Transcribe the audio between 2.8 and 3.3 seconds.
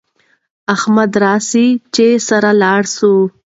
سو